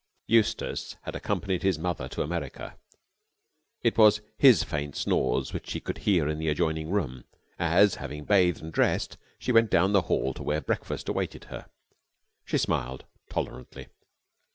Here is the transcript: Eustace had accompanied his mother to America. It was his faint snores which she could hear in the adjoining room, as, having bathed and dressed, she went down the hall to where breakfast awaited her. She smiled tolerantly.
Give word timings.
Eustace 0.25 0.95
had 1.03 1.15
accompanied 1.15 1.61
his 1.61 1.77
mother 1.77 2.07
to 2.09 2.23
America. 2.23 2.75
It 3.83 3.99
was 3.99 4.19
his 4.39 4.63
faint 4.63 4.95
snores 4.95 5.53
which 5.53 5.69
she 5.69 5.79
could 5.79 5.99
hear 5.99 6.27
in 6.27 6.39
the 6.39 6.47
adjoining 6.47 6.89
room, 6.89 7.25
as, 7.59 7.97
having 8.01 8.25
bathed 8.25 8.63
and 8.63 8.73
dressed, 8.73 9.17
she 9.37 9.51
went 9.51 9.69
down 9.69 9.93
the 9.93 10.01
hall 10.09 10.33
to 10.33 10.41
where 10.41 10.59
breakfast 10.59 11.07
awaited 11.07 11.43
her. 11.53 11.67
She 12.45 12.57
smiled 12.57 13.05
tolerantly. 13.29 13.89